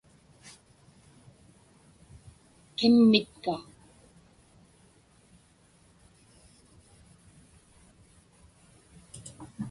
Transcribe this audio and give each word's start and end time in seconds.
qimmitka 2.79 3.53